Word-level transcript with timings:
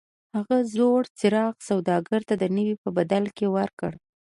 هغې 0.35 0.59
زوړ 0.73 1.01
څراغ 1.19 1.53
سوداګر 1.69 2.21
ته 2.29 2.33
د 2.41 2.43
نوي 2.55 2.75
په 2.83 2.89
بدل 2.97 3.23
کې 3.37 3.45
ورکړ. 3.55 3.91